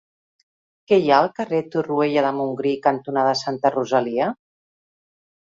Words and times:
Què 0.91 0.97
hi 1.01 1.11
ha 1.11 1.19
al 1.23 1.29
carrer 1.39 1.59
Torroella 1.75 2.23
de 2.29 2.33
Montgrí 2.39 2.73
cantonada 2.87 3.37
Santa 3.45 3.73
Rosalia? 3.79 4.33